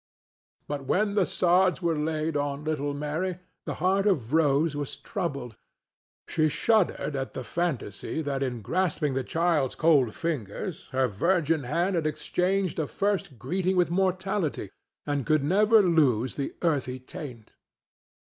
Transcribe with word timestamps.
But 0.67 0.85
when 0.85 1.13
the 1.13 1.27
sods 1.27 1.79
were 1.79 1.95
laid 1.95 2.35
on 2.35 2.63
little 2.63 2.95
Mary, 2.95 3.37
the 3.67 3.75
heart 3.75 4.07
of 4.07 4.33
Rose 4.33 4.75
was 4.75 4.95
troubled. 4.95 5.55
She 6.27 6.49
shuddered 6.49 7.15
at 7.15 7.35
the 7.35 7.43
fantasy 7.43 8.23
that 8.23 8.41
in 8.41 8.63
grasping 8.63 9.13
the 9.13 9.23
child's 9.23 9.75
cold 9.75 10.15
fingers 10.15 10.87
her 10.89 11.07
virgin 11.07 11.65
hand 11.65 11.93
had 11.93 12.07
exchanged 12.07 12.79
a 12.79 12.87
first 12.87 13.37
greeting 13.37 13.75
with 13.77 13.91
mortality 13.91 14.71
and 15.05 15.23
could 15.23 15.43
never 15.43 15.83
lose 15.83 16.33
the 16.35 16.55
earthy 16.63 16.97
taint. 16.97 17.53